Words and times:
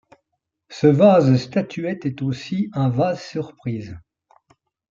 Ce 0.69 0.87
vase 0.87 1.35
statuette 1.35 2.07
est 2.07 2.23
aussi 2.23 2.71
un 2.73 2.89
vase-surprise. 2.89 3.99